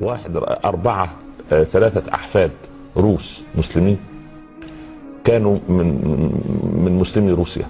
واحد 0.00 0.36
أربعة 0.64 1.10
آه، 1.52 1.64
ثلاثة 1.64 2.14
أحفاد 2.14 2.50
روس 2.96 3.40
مسلمين. 3.54 3.98
كانوا 5.24 5.58
من 5.68 5.86
من 6.84 6.98
مسلمي 6.98 7.32
روسيا. 7.32 7.66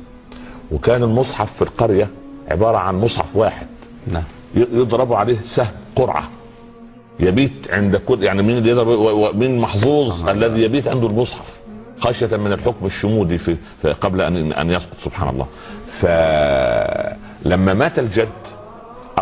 وكان 0.72 1.02
المصحف 1.02 1.52
في 1.52 1.62
القرية 1.62 2.10
عبارة 2.50 2.76
عن 2.78 3.00
مصحف 3.00 3.36
واحد. 3.36 3.66
نعم. 4.12 4.22
يضرب 4.54 5.12
عليه 5.12 5.36
سهم 5.46 5.70
قرعة. 5.96 6.30
يبيت 7.20 7.70
عند 7.70 7.96
كل 7.96 8.22
يعني 8.24 8.42
مين 8.42 8.58
اللي 8.58 8.70
يضرب 8.70 9.36
مين 9.36 9.58
محظوظ 9.58 10.28
الذي 10.28 10.62
يبيت 10.62 10.88
عنده 10.88 11.06
المصحف؟ 11.06 11.60
خشية 12.00 12.36
من 12.36 12.52
الحكم 12.52 12.86
الشمولي 12.86 13.38
في, 13.38 13.56
في 13.82 13.92
قبل 13.92 14.20
أن 14.20 14.52
أن 14.52 14.70
يسقط 14.70 14.98
سبحان 14.98 15.28
الله. 15.28 15.46
فلما 15.88 17.74
مات 17.74 17.98
الجد 17.98 18.28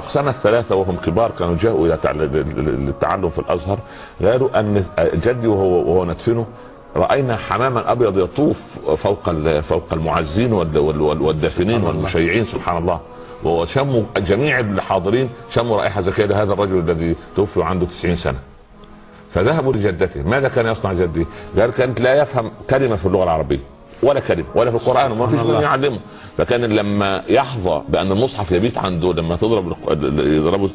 اقسم 0.05 0.29
الثلاثه 0.29 0.75
وهم 0.77 0.97
كبار 0.97 1.31
كانوا 1.39 1.57
جاءوا 1.61 1.87
إلى 1.87 1.97
تع- 1.97 2.13
للتعلم 2.13 3.29
في 3.29 3.39
الأزهر 3.39 3.79
قالوا 4.23 4.61
أن 4.61 4.85
جدي 5.25 5.47
وهو 5.47 5.91
وهو 5.91 6.05
ندفنه 6.05 6.47
رأينا 6.97 7.37
حماما 7.37 7.93
أبيض 7.93 8.19
يطوف 8.19 8.79
فوق 8.97 9.31
فوق 9.61 9.93
المعزين 9.93 10.53
وال- 10.53 10.79
وال- 10.79 11.01
وال- 11.01 11.23
والدافنين. 11.23 11.85
والمشيعين 11.85 12.45
سبحان 12.45 12.77
الله. 12.77 13.01
وشموا 13.45 14.03
جميع 14.17 14.61
الحاضرين 14.61 15.29
شموا 15.51 15.77
رائحة 15.77 16.01
زكيه 16.01 16.25
لهذا 16.25 16.53
الرجل 16.53 16.79
الذي 16.79 17.15
توفي 17.37 17.61
وعنده 17.61 17.87
90 17.87 18.17
سنة. 18.17 18.39
فذهبوا 19.35 19.73
لجدته. 19.73 20.23
ماذا 20.23 20.49
كان 20.49 20.67
يصنع 20.67 20.93
جدي؟ 20.93 21.27
قال 21.59 21.71
كانت 21.73 22.01
لا 22.01 22.15
يفهم 22.15 22.51
كلمة 22.71 22.97
في 22.97 23.07
اللغة 23.07 23.25
العربية. 23.25 23.74
ولا 24.03 24.21
كلمة 24.21 24.45
ولا 24.55 24.71
في 24.71 24.77
القرآن 24.77 25.13
وما 25.13 25.27
فيش 25.27 25.41
من. 25.41 25.55
يعلمه 25.63 25.99
فكان 26.39 26.65
لما 26.65 27.23
يحظى 27.29 27.83
بأن 27.89 28.13
المصحف 28.13 28.53
يبيت 28.53 28.79
عنده 28.79 29.13
لما 29.13 29.37
تضرب 29.37 29.73
يضربوا 30.19 30.69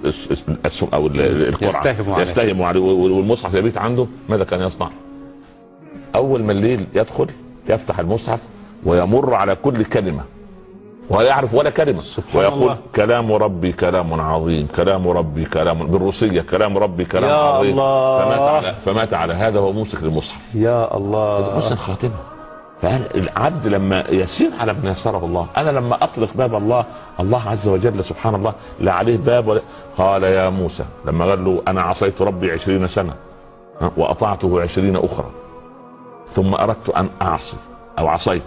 أو 0.93 1.07
ال- 1.07 1.47
القرعة 1.47 1.69
يستهموا 1.69 2.13
عليه. 2.13 2.23
يستهموا 2.23 2.67
عليه 2.67 2.79
وال- 2.79 3.11
والمصحف 3.11 3.53
يبيت 3.53 3.77
عنده 3.77 4.07
ماذا 4.29 4.43
كان 4.43 4.61
يصنع؟ 4.61 4.89
أول 6.15 6.43
ما 6.43 6.51
الليل 6.51 6.85
يدخل 6.95 7.27
يفتح 7.69 7.99
المصحف 7.99 8.41
ويمر 8.85 9.33
على 9.33 9.55
كل 9.55 9.85
كلمة 9.85 10.23
ولا 11.09 11.27
يعرف 11.27 11.53
ولا 11.53 11.69
كلمة 11.69 12.01
سبحان 12.01 12.37
ويقول 12.39 12.61
الله. 12.63 12.77
كلام 12.95 13.31
ربي 13.31 13.71
كلام 13.71 14.13
عظيم 14.21 14.67
كلام 14.75 15.07
ربي 15.07 15.45
كلام 15.45 15.87
بالروسية 15.87 16.41
كلام 16.41 16.77
ربي 16.77 17.05
كلام 17.05 17.29
يا 17.29 17.35
عظيم 17.35 17.71
الله. 17.71 18.19
فمات 18.25 18.39
على 18.63 18.75
فمات 18.85 19.13
على 19.13 19.33
هذا 19.33 19.59
وهو 19.59 19.73
ممسك 19.73 20.03
للمصحف 20.03 20.55
يا 20.55 20.97
الله 20.97 21.55
حسن 21.55 21.75
خاتمة 21.75 22.11
فأنا 22.81 23.05
العبد 23.15 23.67
لما 23.67 24.03
يسير 24.09 24.49
على 24.59 24.73
ما 24.83 24.89
يسره 24.89 25.25
الله 25.25 25.47
أنا 25.57 25.69
لما 25.69 26.03
أطلق 26.03 26.29
باب 26.35 26.55
الله 26.55 26.85
الله 27.19 27.49
عز 27.49 27.67
وجل 27.67 28.03
سبحان 28.03 28.35
الله 28.35 28.53
لا 28.79 28.93
عليه 28.93 29.17
باب 29.17 29.47
ولا 29.47 29.61
قال 29.97 30.23
يا 30.23 30.49
موسى 30.49 30.85
لما 31.05 31.25
قال 31.25 31.45
له 31.45 31.61
أنا 31.67 31.81
عصيت 31.81 32.21
ربي 32.21 32.51
عشرين 32.51 32.87
سنة 32.87 33.13
وأطعته 33.97 34.61
عشرين 34.61 34.95
أخرى 34.95 35.29
ثم 36.33 36.53
أردت 36.53 36.89
أن 36.89 37.09
أعصي 37.21 37.57
أو 37.99 38.07
عصيت 38.07 38.41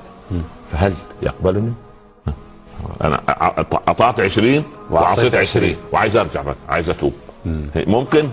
فهل 0.72 0.94
يقبلني؟ 1.22 1.72
أنا 3.04 3.20
أطعت 3.88 4.20
عشرين 4.20 4.64
وعصيت. 4.90 5.34
عشرين. 5.34 5.76
وعايز 5.92 6.16
أرجع 6.16 6.42
بقى 6.42 6.54
عايز 6.68 6.90
أتوب. 6.90 7.12
ممكن؟ 7.76 8.28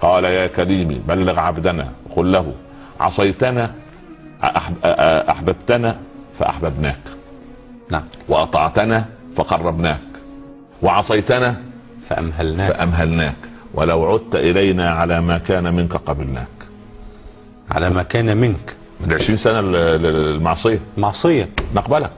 قال 0.00 0.24
يا 0.24 0.46
كريمي 0.46 1.00
بلغ 1.08 1.38
عبدنا 1.40 1.88
قل 2.16 2.32
له 2.32 2.52
عصيتنا 3.00 3.74
أحب- 4.44 4.84
أحببتنا 5.30 5.96
فأحببناك. 6.38 6.98
نعم. 7.90 8.02
وأطعتنا 8.28 9.04
فقربناك. 9.36 10.00
وعصيتنا 10.82 11.56
فأمهلناك. 12.08 12.72
فأمهلناك. 12.72 13.34
ولو 13.74 14.12
عدت 14.12 14.34
إلينا 14.34 14.90
على 14.90 15.20
ما 15.20 15.38
كان 15.38 15.74
منك 15.74 15.92
قبلناك. 15.96 16.46
على 17.70 17.90
ما 17.90 18.02
كان 18.02 18.36
منك. 18.36 18.74
من 19.00 19.12
20 19.12 19.36
سنة 19.36 19.60
ال- 19.60 19.76
ال- 19.76 20.34
المعصيه 20.36 20.80
معصية. 20.98 21.48
نقبلك. 21.74 22.12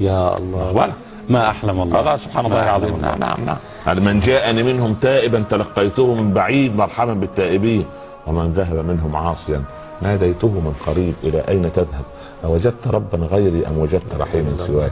يا 0.00 0.36
الله. 0.38 0.72
نقبلك. 0.72 0.94
ما 1.28 1.50
أحلم 1.50 1.80
الله. 1.80 2.00
الله 2.00 2.16
سبحان 2.16 2.46
الله 2.46 2.62
العظيم. 2.62 3.00
نعم 3.02 3.18
نعم. 3.18 3.38
نعم 3.46 4.04
من 4.04 4.20
جاءني 4.20 4.62
منهم 4.62 4.94
تائبا 4.94 5.44
تلقيته 5.50 6.14
من 6.14 6.32
بعيد 6.32 6.76
مرحبا 6.76 7.12
بالتائبين. 7.12 7.84
ومن 8.26 8.52
ذهب 8.52 8.76
منهم 8.84 9.16
عاصيا. 9.16 9.62
ناديته 10.02 10.48
من 10.48 10.74
قريب 10.86 11.14
إلى 11.24 11.40
أين 11.48 11.72
تذهب؟ 11.72 12.04
أوجدت 12.44 12.86
ربا 12.86 13.18
غيري 13.18 13.66
أم 13.66 13.78
وجدت 13.78 14.14
رحيما 14.20 14.56
سواي 14.56 14.90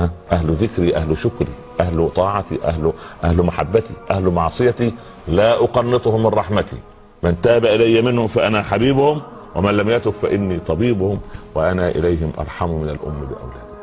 ها؟ 0.00 0.10
أهل 0.32 0.52
ذكري 0.52 0.96
أهل 0.96 1.18
شكري 1.18 1.48
أهل 1.80 2.10
طاعتي 2.16 2.58
أهل 2.64 2.92
أهل 3.24 3.36
محبتي 3.42 3.94
أهل 4.10 4.24
معصيتي 4.28 4.92
لا 5.28 5.54
أقنطهم 5.54 6.20
من 6.22 6.26
رحمتي. 6.26 6.76
من 7.22 7.40
تاب 7.42 7.64
إلي 7.64 8.02
منهم 8.02 8.26
فأنا 8.26 8.62
حبيبهم 8.62 9.22
ومن 9.54 9.76
لم 9.76 9.90
يتب 9.90 10.10
فإني 10.10 10.58
طبيبهم 10.58 11.20
وأنا 11.54 11.88
إليهم 11.88 12.32
أرحم 12.38 12.70
من 12.70 12.88
الأم 12.88 13.20
باولادها 13.30 13.73